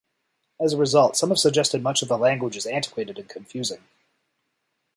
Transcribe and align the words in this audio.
As 0.59 0.73
a 0.73 0.77
result, 0.79 1.15
some 1.15 1.29
have 1.29 1.37
suggested 1.37 1.83
much 1.83 2.01
of 2.01 2.07
the 2.07 2.17
language 2.17 2.57
is 2.57 2.65
antiquated 2.65 3.19
and 3.19 3.29
confusing. 3.29 3.83